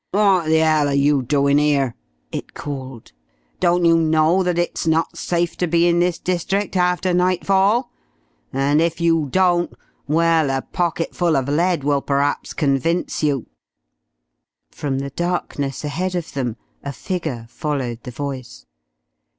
[0.09, 1.93] "What the hell are you doing here?"
[2.31, 3.11] it called.
[3.59, 7.91] "Don't you know that it's not safe to be in this district after nightfall?
[8.51, 9.71] And if you don't
[10.07, 13.45] well, a pocketful of lead will perhaps convince you!"
[14.71, 18.65] From the darkness ahead of them a figure followed the voice.